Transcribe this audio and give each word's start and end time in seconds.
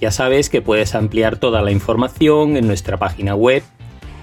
Ya 0.00 0.10
sabes 0.10 0.50
que 0.50 0.60
puedes 0.60 0.94
ampliar 0.94 1.38
toda 1.38 1.62
la 1.62 1.70
información 1.70 2.56
en 2.56 2.66
nuestra 2.66 2.98
página 2.98 3.34
web 3.34 3.62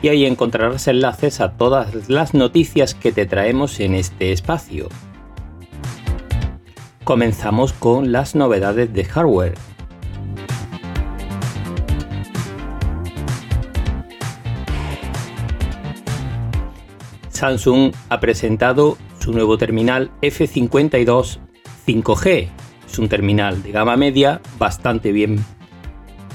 y 0.03 0.09
ahí 0.09 0.25
encontrarás 0.25 0.87
enlaces 0.87 1.41
a 1.41 1.53
todas 1.53 2.09
las 2.09 2.33
noticias 2.33 2.93
que 2.93 3.11
te 3.11 3.25
traemos 3.25 3.79
en 3.79 3.95
este 3.95 4.31
espacio. 4.31 4.89
Comenzamos 7.03 7.73
con 7.73 8.11
las 8.11 8.35
novedades 8.35 8.93
de 8.93 9.05
hardware. 9.05 9.55
Samsung 17.29 17.93
ha 18.09 18.19
presentado 18.19 18.97
su 19.19 19.33
nuevo 19.33 19.57
terminal 19.57 20.11
F52 20.21 21.39
5G. 21.87 22.49
Es 22.87 22.99
un 22.99 23.09
terminal 23.09 23.63
de 23.63 23.71
gama 23.71 23.97
media 23.97 24.39
bastante 24.59 25.11
bien 25.11 25.43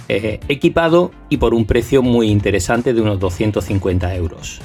eh, 0.09 0.41
equipado 0.49 1.11
y 1.29 1.37
por 1.37 1.53
un 1.53 1.67
precio 1.67 2.03
muy 2.03 2.31
interesante 2.31 2.95
de 2.95 3.03
unos 3.03 3.21
250 3.21 4.15
euros. 4.15 4.61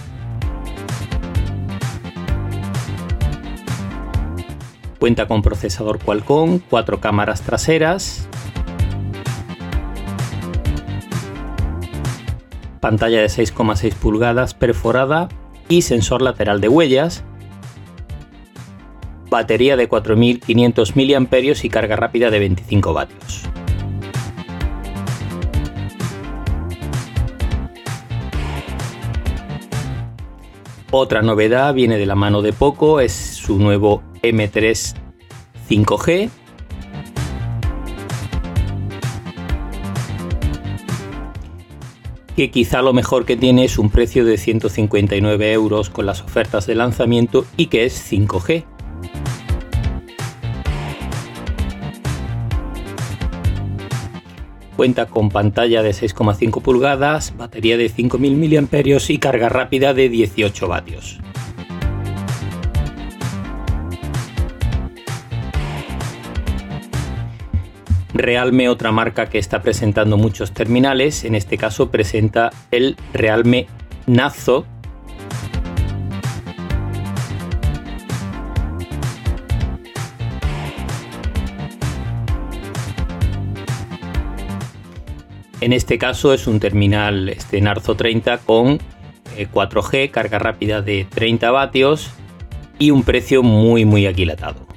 Cuenta 5.00 5.28
con 5.28 5.42
procesador 5.42 6.00
Qualcomm, 6.00 6.60
cuatro 6.70 7.02
cámaras 7.02 7.42
traseras, 7.42 8.30
pantalla 12.80 13.20
de 13.20 13.28
6,6 13.28 13.96
pulgadas 13.96 14.54
perforada 14.54 15.28
y 15.68 15.82
sensor 15.82 16.22
lateral 16.22 16.62
de 16.62 16.70
huellas, 16.70 17.26
batería 19.30 19.76
de 19.76 19.90
4500 19.90 20.96
mAh 20.96 21.64
y 21.64 21.70
carga 21.70 21.98
rápida 21.98 22.30
de 22.30 22.40
25 22.40 22.94
vatios. 22.94 23.53
Otra 30.96 31.24
novedad 31.24 31.74
viene 31.74 31.98
de 31.98 32.06
la 32.06 32.14
mano 32.14 32.44
de 32.44 32.54
Poco, 32.54 33.00
es 33.00 33.14
su 33.14 33.58
nuevo 33.58 34.04
M3 34.22 34.94
5G. 35.68 36.30
que 42.36 42.52
quizá 42.52 42.84
lo 42.84 42.94
mejor 42.94 43.26
que 43.26 43.36
tiene 43.36 43.66
es 43.66 43.80
un 43.80 43.90
precio 43.90 44.24
de 44.24 44.38
159 44.38 45.52
euros 45.52 45.90
con 45.90 46.06
las 46.06 46.22
ofertas 46.22 46.68
de 46.68 46.76
lanzamiento 46.76 47.46
y 47.58 47.68
que 47.68 47.86
es 47.86 48.12
5G. 48.12 48.64
Cuenta 54.76 55.06
con 55.06 55.30
pantalla 55.30 55.84
de 55.84 55.92
6,5 55.92 56.62
pulgadas, 56.62 57.38
batería 57.38 57.78
de 57.78 57.90
5000 57.90 58.62
mAh 58.62 59.00
y 59.10 59.18
carga 59.20 59.50
rápida 59.50 59.94
de 59.94 60.10
18 60.10 60.68
vatios. 60.68 61.20
Realme, 68.14 68.70
otra 68.70 68.92
marca 68.92 69.26
que 69.28 69.40
está 69.40 69.62
presentando 69.64 70.18
muchos 70.18 70.52
terminales, 70.52 71.24
en 71.26 71.34
este 71.34 71.58
caso 71.58 71.90
presenta 71.90 72.52
el 72.70 72.96
Realme 73.12 73.68
Nazo 74.06 74.66
En 85.64 85.72
este 85.72 85.98
caso 85.98 86.34
es 86.34 86.46
un 86.46 86.60
terminal 86.60 87.30
este 87.30 87.62
Narzo 87.62 87.96
30 87.96 88.40
con 88.40 88.80
4G, 89.38 89.94
eh, 89.94 90.12
carga 90.12 90.38
rápida 90.38 90.82
de 90.82 91.08
30 91.10 91.52
vatios 91.52 92.12
y 92.80 92.92
un 92.92 93.04
precio 93.04 93.44
muy 93.44 93.86
muy 93.86 94.06
aquilatado. 94.06 94.68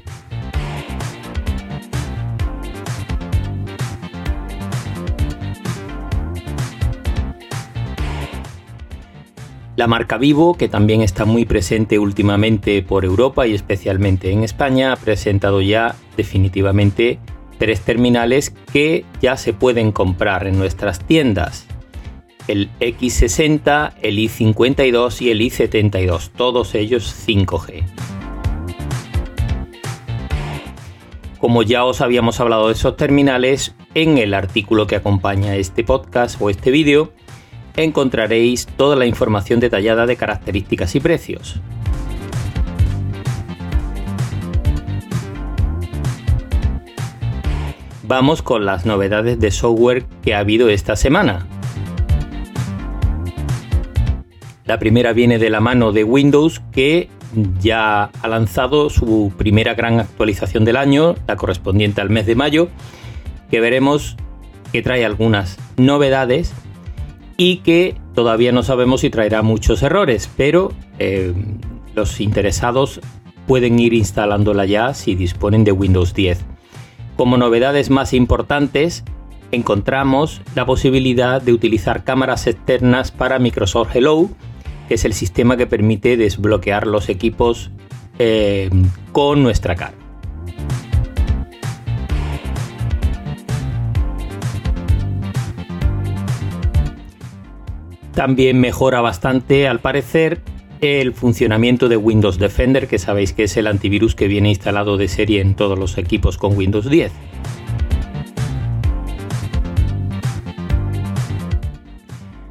La 9.74 9.88
marca 9.88 10.18
Vivo, 10.18 10.54
que 10.54 10.68
también 10.68 11.02
está 11.02 11.24
muy 11.24 11.46
presente 11.46 11.98
últimamente 11.98 12.80
por 12.84 13.04
Europa 13.04 13.44
y 13.48 13.54
especialmente 13.54 14.30
en 14.30 14.44
España, 14.44 14.92
ha 14.92 14.96
presentado 14.96 15.60
ya 15.60 15.96
definitivamente 16.16 17.18
tres 17.58 17.80
terminales 17.80 18.54
que 18.72 19.04
ya 19.20 19.36
se 19.36 19.52
pueden 19.52 19.92
comprar 19.92 20.46
en 20.46 20.58
nuestras 20.58 21.00
tiendas. 21.00 21.66
El 22.48 22.70
X60, 22.80 23.94
el 24.02 24.18
i52 24.18 25.20
y 25.20 25.30
el 25.30 25.40
i72, 25.40 26.30
todos 26.36 26.74
ellos 26.74 27.14
5G. 27.26 27.84
Como 31.38 31.62
ya 31.62 31.84
os 31.84 32.00
habíamos 32.00 32.40
hablado 32.40 32.68
de 32.68 32.74
esos 32.74 32.96
terminales, 32.96 33.74
en 33.94 34.18
el 34.18 34.34
artículo 34.34 34.86
que 34.86 34.96
acompaña 34.96 35.56
este 35.56 35.84
podcast 35.84 36.40
o 36.40 36.50
este 36.50 36.70
vídeo 36.70 37.12
encontraréis 37.76 38.66
toda 38.66 38.96
la 38.96 39.06
información 39.06 39.60
detallada 39.60 40.06
de 40.06 40.16
características 40.16 40.94
y 40.94 41.00
precios. 41.00 41.60
Vamos 48.06 48.42
con 48.42 48.64
las 48.64 48.86
novedades 48.86 49.38
de 49.38 49.50
software 49.50 50.04
que 50.22 50.34
ha 50.34 50.40
habido 50.40 50.68
esta 50.68 50.96
semana. 50.96 51.46
La 54.64 54.78
primera 54.78 55.12
viene 55.12 55.38
de 55.38 55.50
la 55.50 55.60
mano 55.60 55.92
de 55.92 56.04
Windows 56.04 56.60
que 56.72 57.08
ya 57.60 58.04
ha 58.04 58.28
lanzado 58.28 58.90
su 58.90 59.32
primera 59.36 59.74
gran 59.74 60.00
actualización 60.00 60.64
del 60.64 60.76
año, 60.76 61.14
la 61.26 61.36
correspondiente 61.36 62.00
al 62.00 62.10
mes 62.10 62.26
de 62.26 62.34
mayo, 62.34 62.68
que 63.50 63.60
veremos 63.60 64.16
que 64.72 64.82
trae 64.82 65.04
algunas 65.04 65.58
novedades 65.76 66.52
y 67.36 67.58
que 67.58 67.96
todavía 68.14 68.52
no 68.52 68.62
sabemos 68.62 69.02
si 69.02 69.10
traerá 69.10 69.42
muchos 69.42 69.82
errores, 69.82 70.30
pero 70.36 70.72
eh, 70.98 71.32
los 71.94 72.20
interesados 72.20 73.00
pueden 73.46 73.78
ir 73.78 73.94
instalándola 73.94 74.64
ya 74.64 74.94
si 74.94 75.14
disponen 75.14 75.62
de 75.62 75.72
Windows 75.72 76.14
10. 76.14 76.55
Como 77.16 77.38
novedades 77.38 77.88
más 77.88 78.12
importantes, 78.12 79.02
encontramos 79.50 80.42
la 80.54 80.66
posibilidad 80.66 81.40
de 81.40 81.54
utilizar 81.54 82.04
cámaras 82.04 82.46
externas 82.46 83.10
para 83.10 83.38
Microsoft 83.38 83.96
Hello, 83.96 84.28
que 84.86 84.94
es 84.94 85.04
el 85.06 85.14
sistema 85.14 85.56
que 85.56 85.66
permite 85.66 86.18
desbloquear 86.18 86.86
los 86.86 87.08
equipos 87.08 87.70
eh, 88.18 88.68
con 89.12 89.42
nuestra 89.42 89.76
cara. 89.76 89.94
También 98.12 98.60
mejora 98.60 99.00
bastante, 99.00 99.68
al 99.68 99.80
parecer, 99.80 100.42
el 100.80 101.12
funcionamiento 101.12 101.88
de 101.88 101.96
Windows 101.96 102.38
Defender, 102.38 102.88
que 102.88 102.98
sabéis 102.98 103.32
que 103.32 103.44
es 103.44 103.56
el 103.56 103.66
antivirus 103.66 104.14
que 104.14 104.28
viene 104.28 104.50
instalado 104.50 104.96
de 104.96 105.08
serie 105.08 105.40
en 105.40 105.54
todos 105.54 105.78
los 105.78 105.98
equipos 105.98 106.38
con 106.38 106.56
Windows 106.56 106.88
10. 106.88 107.12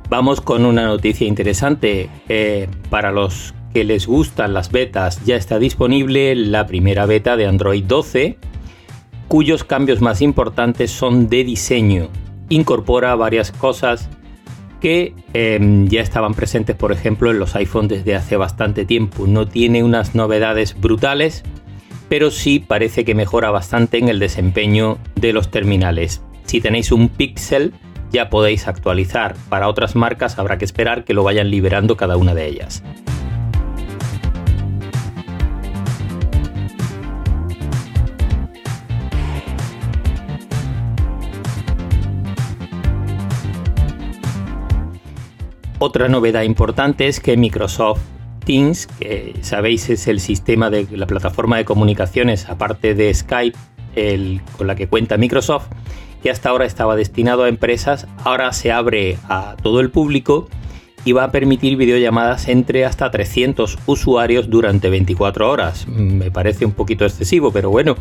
Vamos 0.10 0.40
con 0.40 0.66
una 0.66 0.86
noticia 0.86 1.28
interesante. 1.28 2.10
Para 2.90 3.12
los 3.12 3.54
que 3.74 3.84
les 3.84 4.08
gustan 4.08 4.54
las 4.54 4.72
betas, 4.72 5.24
ya 5.26 5.36
está 5.36 5.60
disponible 5.60 6.36
la 6.36 6.66
primera 6.68 7.06
beta 7.06 7.36
de 7.36 7.48
Android 7.48 7.84
12, 7.84 8.38
cuyos 9.28 9.64
cambios 9.64 10.02
más 10.02 10.22
importantes 10.22 10.92
son 10.92 11.28
de 11.28 11.44
diseño. 11.44 12.10
Incorpora 12.48 13.16
varias 13.16 13.52
cosas 13.52 14.10
que 14.86 15.16
em, 15.34 15.88
ya 15.88 16.02
estaban 16.02 16.36
presentes, 16.36 16.76
por 16.76 16.92
ejemplo, 16.92 17.32
en 17.32 17.40
los 17.40 17.56
iPhones 17.56 17.90
desde 17.90 18.14
hace 18.14 18.38
bastante 18.38 18.86
tiempo. 18.86 19.26
No 19.26 19.48
tiene 19.48 19.84
unas 19.84 20.14
novedades 20.14 20.80
brutales, 20.80 21.42
pero 22.08 22.30
sí 22.30 22.60
parece 22.60 23.04
que 23.04 23.16
mejora 23.16 23.50
bastante 23.50 23.98
en 23.98 24.10
el 24.10 24.20
desempeño 24.20 25.00
de 25.16 25.34
los 25.34 25.50
terminales. 25.50 26.22
Si 26.44 26.62
tenéis 26.62 26.92
un 26.92 27.10
Pixel, 27.10 27.74
ya 28.12 28.30
podéis 28.30 28.68
actualizar. 28.68 29.36
Para 29.50 29.70
otras 29.70 29.96
marcas 29.96 30.38
habrá 30.38 30.60
que 30.60 30.66
esperar 30.66 31.04
que 31.04 31.16
lo 31.16 31.24
vayan 31.24 31.50
liberando 31.50 31.98
cada 31.98 32.16
una 32.16 32.36
de 32.36 32.46
ellas. 32.46 32.84
Otra 45.86 46.08
novedad 46.08 46.42
importante 46.42 47.08
es 47.08 47.20
que 47.20 47.38
Microsoft 47.38 48.02
Teams, 48.44 48.88
que 48.88 49.36
sabéis 49.42 49.88
es 49.92 50.08
el 50.08 50.20
sistema 50.20 50.72
de 50.72 50.88
la 50.90 51.06
plataforma 51.06 51.58
de 51.58 51.66
comunicaciones 51.66 52.50
aparte 52.50 52.96
de 52.96 53.14
Skype 53.14 53.56
con 54.58 54.66
la 54.66 54.76
que 54.76 54.88
cuenta 54.88 55.18
Microsoft, 55.18 55.68
que 56.24 56.32
hasta 56.32 56.50
ahora 56.50 56.66
estaba 56.66 56.96
destinado 56.96 57.44
a 57.44 57.50
empresas, 57.50 58.08
ahora 58.24 58.52
se 58.52 58.72
abre 58.72 59.20
a 59.30 59.58
todo 59.62 59.80
el 59.80 59.92
público 59.92 60.48
y 61.06 61.12
va 61.12 61.26
a 61.26 61.32
permitir 61.32 61.78
videollamadas 61.78 62.48
entre 62.48 62.84
hasta 62.84 63.12
300 63.12 63.78
usuarios 63.86 64.50
durante 64.50 64.90
24 64.90 65.48
horas. 65.48 65.88
Me 65.88 66.32
parece 66.32 66.66
un 66.66 66.72
poquito 66.72 67.06
excesivo, 67.06 67.52
pero 67.52 67.70
bueno, 67.70 67.96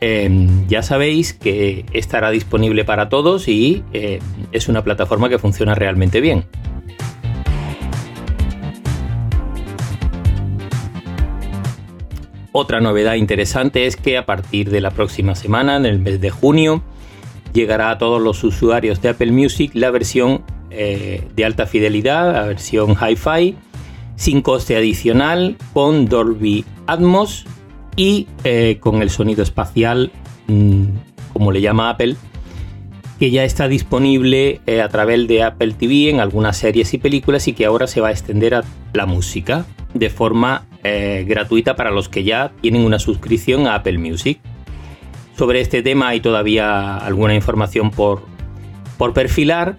em, 0.00 0.66
ya 0.66 0.82
sabéis 0.82 1.32
que 1.32 1.86
estará 1.92 2.30
disponible 2.30 2.84
para 2.84 3.08
todos 3.08 3.46
y 3.46 3.84
eh, 3.92 4.18
es 4.50 4.68
una 4.68 4.82
plataforma 4.82 5.28
que 5.28 5.38
funciona 5.38 5.76
realmente 5.76 6.20
bien. 6.20 6.44
Otra 12.52 12.80
novedad 12.80 13.14
interesante 13.14 13.86
es 13.86 13.96
que 13.96 14.16
a 14.16 14.24
partir 14.24 14.70
de 14.70 14.80
la 14.80 14.90
próxima 14.90 15.34
semana, 15.34 15.76
en 15.76 15.86
el 15.86 15.98
mes 15.98 16.20
de 16.20 16.30
junio, 16.30 16.82
llegará 17.52 17.90
a 17.90 17.98
todos 17.98 18.20
los 18.20 18.42
usuarios 18.44 19.02
de 19.02 19.10
Apple 19.10 19.32
Music 19.32 19.72
la 19.74 19.90
versión 19.90 20.42
eh, 20.70 21.26
de 21.34 21.44
alta 21.44 21.66
fidelidad, 21.66 22.32
la 22.32 22.46
versión 22.46 22.96
Hi-Fi, 22.96 23.56
sin 24.16 24.42
coste 24.42 24.76
adicional, 24.76 25.56
con 25.72 26.06
Dolby 26.06 26.64
Atmos 26.86 27.46
y 27.96 28.28
eh, 28.44 28.78
con 28.80 29.02
el 29.02 29.10
sonido 29.10 29.42
espacial, 29.42 30.10
mm, 30.46 30.84
como 31.32 31.52
le 31.52 31.60
llama 31.60 31.90
Apple, 31.90 32.16
que 33.18 33.30
ya 33.30 33.44
está 33.44 33.68
disponible 33.68 34.60
eh, 34.66 34.80
a 34.80 34.88
través 34.88 35.26
de 35.26 35.42
Apple 35.42 35.74
TV 35.78 36.10
en 36.10 36.20
algunas 36.20 36.56
series 36.56 36.94
y 36.94 36.98
películas 36.98 37.48
y 37.48 37.52
que 37.52 37.66
ahora 37.66 37.86
se 37.86 38.00
va 38.00 38.08
a 38.08 38.12
extender 38.12 38.54
a 38.54 38.64
la 38.92 39.06
música 39.06 39.66
de 39.94 40.10
forma 40.10 40.67
gratuita 40.82 41.76
para 41.76 41.90
los 41.90 42.08
que 42.08 42.24
ya 42.24 42.52
tienen 42.60 42.82
una 42.82 42.98
suscripción 42.98 43.66
a 43.66 43.74
Apple 43.74 43.98
Music. 43.98 44.40
Sobre 45.36 45.60
este 45.60 45.82
tema 45.82 46.08
hay 46.08 46.20
todavía 46.20 46.96
alguna 46.96 47.34
información 47.34 47.90
por, 47.90 48.22
por 48.96 49.12
perfilar 49.12 49.76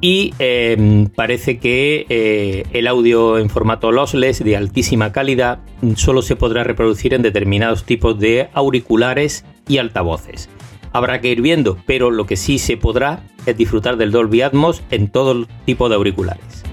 y 0.00 0.32
em, 0.38 1.06
parece 1.06 1.58
que 1.58 2.06
eh, 2.08 2.64
el 2.72 2.86
audio 2.86 3.38
en 3.38 3.50
formato 3.50 3.90
lossless 3.90 4.42
de 4.42 4.56
altísima 4.56 5.12
calidad 5.12 5.58
solo 5.96 6.22
se 6.22 6.36
podrá 6.36 6.62
reproducir 6.64 7.14
en 7.14 7.22
determinados 7.22 7.84
tipos 7.84 8.18
de 8.18 8.48
auriculares 8.54 9.44
y 9.66 9.78
altavoces. 9.78 10.48
Habrá 10.92 11.20
que 11.20 11.28
ir 11.28 11.42
viendo, 11.42 11.78
pero 11.86 12.10
lo 12.10 12.26
que 12.26 12.36
sí 12.36 12.58
se 12.58 12.76
podrá 12.76 13.24
es 13.46 13.56
disfrutar 13.56 13.96
del 13.96 14.12
Dolby 14.12 14.42
Atmos 14.42 14.82
en 14.90 15.08
todo 15.08 15.46
tipo 15.64 15.88
de 15.88 15.96
auriculares. 15.96 16.64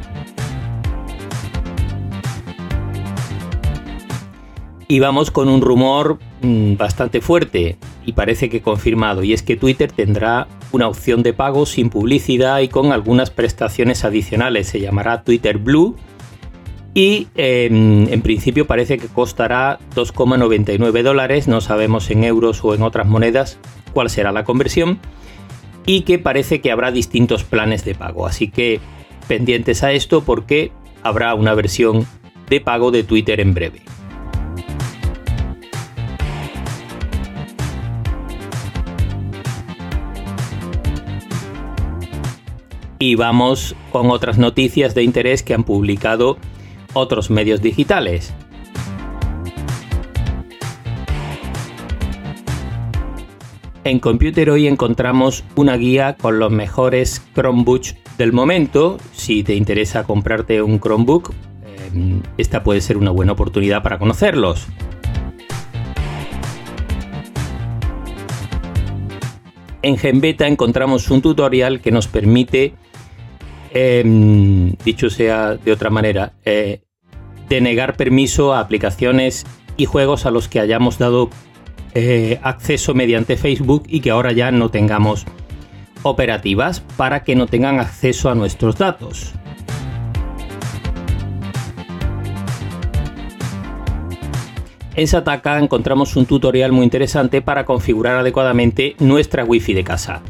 Y 4.87 4.99
vamos 4.99 5.31
con 5.31 5.49
un 5.49 5.61
rumor 5.61 6.19
mm, 6.41 6.75
bastante 6.75 7.21
fuerte 7.21 7.77
y 8.05 8.13
parece 8.13 8.49
que 8.49 8.61
confirmado, 8.61 9.23
y 9.23 9.33
es 9.33 9.41
que 9.41 9.55
Twitter 9.55 9.91
tendrá 9.91 10.47
una 10.71 10.87
opción 10.87 11.23
de 11.23 11.33
pago 11.33 11.65
sin 11.65 11.89
publicidad 11.89 12.59
y 12.59 12.67
con 12.67 12.91
algunas 12.91 13.31
prestaciones 13.31 14.05
adicionales. 14.05 14.67
Se 14.67 14.79
llamará 14.79 15.23
Twitter 15.23 15.57
Blue 15.57 15.95
y 16.93 17.27
em, 17.35 18.07
en 18.07 18.21
principio 18.21 18.67
parece 18.67 18.97
que 18.97 19.07
costará 19.07 19.79
2,99 19.95 21.03
dólares, 21.03 21.47
no 21.47 21.61
sabemos 21.61 22.09
en 22.11 22.23
euros 22.23 22.63
o 22.63 22.73
en 22.73 22.83
otras 22.83 23.07
monedas 23.07 23.59
cuál 23.93 24.09
será 24.09 24.31
la 24.31 24.43
conversión, 24.43 24.99
y 25.85 26.01
que 26.01 26.19
parece 26.19 26.61
que 26.61 26.71
habrá 26.71 26.91
distintos 26.91 27.43
planes 27.43 27.85
de 27.85 27.95
pago. 27.95 28.25
Así 28.25 28.49
que 28.49 28.79
pendientes 29.27 29.83
a 29.83 29.91
esto 29.91 30.23
porque 30.23 30.71
habrá 31.03 31.33
una 31.35 31.53
versión 31.53 32.05
de 32.49 32.61
pago 32.61 32.91
de 32.91 33.03
Twitter 33.03 33.39
en 33.39 33.53
breve. 33.53 33.81
Y 42.97 43.15
vamos 43.15 43.75
con 43.91 44.09
otras 44.09 44.37
noticias 44.37 44.95
de 44.95 45.03
interés 45.03 45.43
que 45.43 45.53
han 45.53 45.63
publicado 45.63 46.37
otros 46.93 47.29
medios 47.29 47.61
digitales. 47.61 48.33
En 53.83 53.99
Computer 53.99 54.49
hoy 54.49 54.65
encontramos 54.65 55.43
una 55.55 55.75
guía 55.77 56.15
con 56.19 56.39
los 56.39 56.51
mejores 56.51 57.21
Chromebooks 57.35 57.95
del 58.17 58.33
momento. 58.33 58.97
Si 59.11 59.43
te 59.43 59.55
interesa 59.55 60.05
comprarte 60.05 60.61
un 60.61 60.79
Chromebook, 60.79 61.31
eh, 61.63 62.21
esta 62.37 62.63
puede 62.63 62.81
ser 62.81 62.97
una 62.97 63.11
buena 63.11 63.33
oportunidad 63.33 63.83
para 63.83 63.99
conocerlos. 63.99 64.67
En 69.83 69.97
GenBeta 69.97 70.47
encontramos 70.47 71.11
un 71.11 71.21
tutorial 71.21 71.79
que 71.79 71.91
nos 71.91 72.07
permite 72.07 72.73
Em, 73.77 74.71
dicho 74.85 75.09
sea 75.09 75.55
de 75.55 75.73
otra 75.73 75.89
manera, 75.89 76.31
eh, 76.45 76.79
denegar 77.49 77.97
permiso 77.97 78.53
a 78.53 78.61
aplicaciones 78.61 79.45
y 79.75 79.83
juegos 79.83 80.25
a 80.25 80.31
los 80.31 80.47
que 80.47 80.61
hayamos 80.61 80.97
dado 80.97 81.29
eh, 81.93 82.39
acceso 82.41 82.93
mediante 82.93 83.35
Facebook 83.35 83.83
y 83.87 83.99
que 83.99 84.11
ahora 84.11 84.31
ya 84.31 84.49
no 84.51 84.71
tengamos 84.71 85.25
operativas 86.03 86.79
para 86.95 87.25
que 87.25 87.35
no 87.35 87.47
tengan 87.47 87.81
acceso 87.81 88.29
a 88.29 88.35
nuestros 88.35 88.77
datos. 88.77 89.33
En 94.95 95.05
Sataka 95.05 95.59
encontramos 95.59 96.15
un 96.15 96.25
tutorial 96.25 96.71
muy 96.71 96.85
interesante 96.85 97.41
para 97.41 97.65
configurar 97.65 98.15
adecuadamente 98.15 98.95
nuestra 98.99 99.43
wifi 99.43 99.73
de 99.73 99.83
casa. 99.83 100.21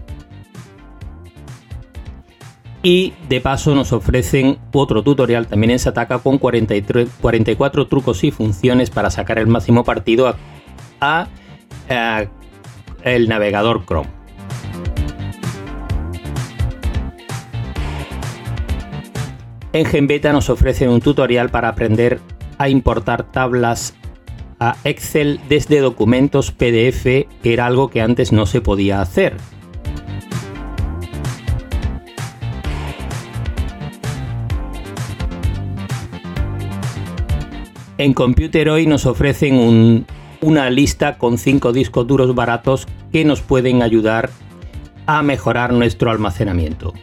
Y 2.86 3.14
de 3.30 3.42
paso 3.42 3.74
nos 3.74 3.92
ofrecen 3.94 4.60
otro 4.72 5.02
tutorial 5.02 5.48
también 5.48 5.72
en 5.72 5.80
Sataka 5.80 6.20
con 6.20 6.38
43, 6.38 7.10
44 7.20 7.88
trucos 7.88 8.24
y 8.24 8.30
funciones 8.30 8.92
para 8.92 9.10
sacar 9.10 9.40
el 9.40 9.48
máximo 9.48 9.84
partido 9.84 10.36
a, 11.02 11.28
el 13.02 13.28
navegador 13.28 13.88
Chrome. 13.88 14.10
En 19.74 19.86
GenBeta 19.88 20.32
nos 20.32 20.52
ofrecen 20.52 20.92
un 20.92 21.02
tutorial 21.02 21.50
para 21.50 21.70
aprender 21.70 22.20
a 22.60 22.70
importar 22.70 23.32
tablas 23.32 23.96
a 24.60 24.78
Excel 24.84 25.40
desde 25.50 25.80
documentos 25.80 26.52
PDF, 26.52 27.04
que 27.42 27.54
era 27.54 27.66
algo 27.66 27.90
que 27.90 28.04
antes 28.04 28.32
no 28.32 28.46
se 28.46 28.62
podía 28.62 29.02
hacer. 29.02 29.38
En 37.98 38.14
Computer 38.14 38.68
hoy 38.68 38.88
nos 38.88 39.06
ofrecen 39.06 40.06
una 40.42 40.70
lista 40.70 41.18
con 41.18 41.38
5 41.38 41.72
discos 41.72 42.06
duros 42.06 42.36
baratos 42.36 42.88
que 43.14 43.24
nos 43.24 43.42
pueden 43.42 43.82
ayudar 43.82 44.30
a 45.06 45.24
mejorar 45.24 45.72
nuestro 45.72 46.12
almacenamiento. 46.12 46.94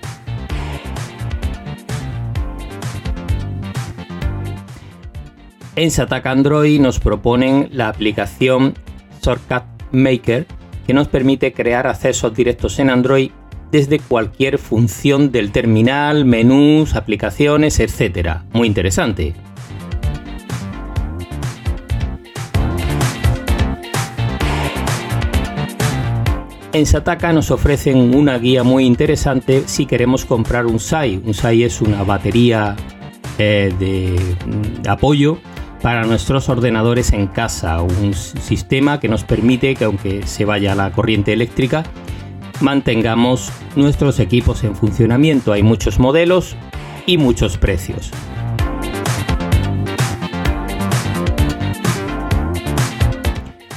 En 5.76 5.90
Sataka 5.90 6.30
Android 6.30 6.78
nos 6.78 7.00
proponen 7.00 7.70
la 7.72 7.88
aplicación 7.88 8.74
Shortcut 9.22 9.62
Maker 9.92 10.46
que 10.86 10.92
nos 10.92 11.08
permite 11.08 11.54
crear 11.54 11.86
accesos 11.86 12.34
directos 12.34 12.78
en 12.78 12.90
Android 12.90 13.30
desde 13.70 13.98
cualquier 13.98 14.58
función 14.58 15.32
del 15.32 15.52
terminal, 15.52 16.26
menús, 16.26 16.94
aplicaciones, 16.94 17.80
etc. 17.80 18.40
Muy 18.52 18.66
interesante. 18.66 19.32
En 26.74 26.86
Sataka 26.86 27.34
nos 27.34 27.50
ofrecen 27.50 28.14
una 28.14 28.38
guía 28.38 28.62
muy 28.62 28.86
interesante 28.86 29.64
si 29.66 29.84
queremos 29.84 30.24
comprar 30.24 30.64
un 30.64 30.80
SAI. 30.80 31.20
Un 31.22 31.34
SAI 31.34 31.64
es 31.64 31.82
una 31.82 32.02
batería 32.02 32.76
eh, 33.38 33.74
de, 33.78 34.18
de 34.80 34.88
apoyo 34.88 35.36
para 35.82 36.04
nuestros 36.06 36.48
ordenadores 36.48 37.12
en 37.12 37.26
casa, 37.26 37.82
un 37.82 38.14
sistema 38.14 39.00
que 39.00 39.08
nos 39.08 39.24
permite 39.24 39.74
que 39.74 39.84
aunque 39.84 40.26
se 40.26 40.46
vaya 40.46 40.74
la 40.74 40.92
corriente 40.92 41.34
eléctrica, 41.34 41.82
mantengamos 42.60 43.52
nuestros 43.76 44.18
equipos 44.18 44.64
en 44.64 44.74
funcionamiento. 44.74 45.52
Hay 45.52 45.62
muchos 45.62 45.98
modelos 45.98 46.56
y 47.04 47.18
muchos 47.18 47.58
precios. 47.58 48.12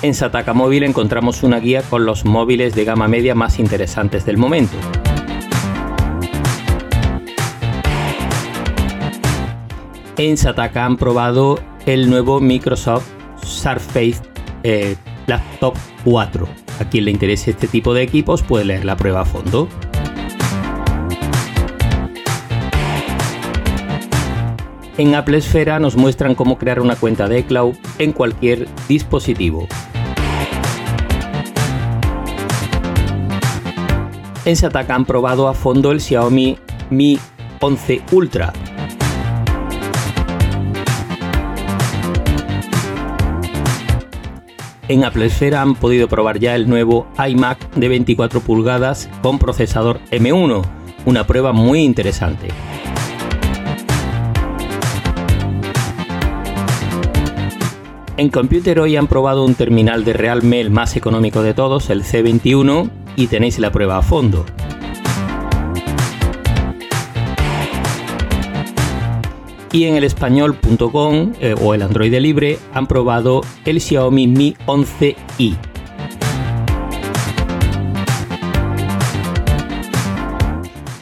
En 0.06 0.14
Sataka 0.14 0.54
Móvil 0.54 0.84
encontramos 0.84 1.42
una 1.42 1.60
guía 1.60 1.82
con 1.82 2.06
los 2.06 2.26
móviles 2.26 2.76
de 2.76 2.86
gama 2.86 3.08
media 3.08 3.34
más 3.34 3.58
interesantes 3.58 4.24
del 4.24 4.38
momento. 4.38 4.78
En 10.18 10.38
Sataka 10.38 10.86
han 10.86 10.98
probado 10.98 11.60
el 11.88 12.08
nuevo 12.08 12.40
Microsoft 12.40 13.08
Surface 13.42 14.18
eh, 14.62 14.96
Laptop 15.26 15.74
4. 16.04 16.48
A 16.82 16.86
quien 16.88 17.06
le 17.06 17.10
interese 17.10 17.50
este 17.50 17.68
tipo 17.68 17.96
de 17.96 18.04
equipos 18.04 18.44
puede 18.44 18.66
leer 18.66 18.86
la 18.86 18.96
prueba 18.96 19.22
a 19.22 19.26
fondo. 19.26 19.68
En 25.00 25.16
Apple 25.16 25.40
Esfera 25.40 25.80
nos 25.80 25.98
muestran 25.98 26.36
cómo 26.36 26.60
crear 26.60 26.80
una 26.80 26.96
cuenta 26.96 27.28
de 27.28 27.40
iCloud 27.40 27.76
en 27.98 28.12
cualquier 28.12 28.68
dispositivo. 28.88 29.68
En 34.46 34.56
Sataka 34.56 34.96
han 34.96 35.06
probado 35.06 35.48
a 35.48 35.54
fondo 35.54 35.92
el 35.92 36.00
Xiaomi 36.00 36.58
Mi 36.92 37.18
11 37.60 38.04
Ultra, 38.12 38.54
en 44.88 45.04
Apple 45.04 45.25
Esfera 45.25 45.62
han 45.62 45.75
podido 45.75 46.08
probar 46.08 46.40
ya 46.40 46.56
el 46.56 46.70
nuevo 46.70 47.08
iMac 47.28 47.74
de 47.74 47.90
24 47.90 48.40
pulgadas 48.42 49.10
con 49.22 49.40
procesador 49.40 50.00
M1, 50.12 50.64
una 51.06 51.25
prueba 51.25 51.54
muy 51.54 51.80
interesante. 51.80 52.50
En 58.18 58.30
Computer 58.30 58.80
hoy 58.80 58.96
han 58.96 59.08
probado 59.08 59.44
un 59.44 59.56
terminal 59.56 60.06
de 60.06 60.14
Realme 60.14 60.62
el 60.62 60.72
más 60.72 60.96
económico 60.96 61.42
de 61.42 61.54
todos, 61.54 61.90
el 61.90 62.04
C21, 62.04 62.90
y 63.16 63.28
tenéis 63.28 63.60
la 63.60 63.72
prueba 63.72 63.98
a 63.98 64.02
fondo. 64.02 64.46
y 69.76 69.84
en 69.84 69.98
el 69.98 70.06
español.com 70.06 71.34
eh, 71.42 71.54
o 71.62 71.74
el 71.74 71.82
Android 71.82 72.16
libre 72.18 72.58
han 72.74 72.88
probado 72.88 73.42
el 73.66 73.82
Xiaomi 73.82 74.26
Mi 74.26 74.56
11i. 74.68 75.58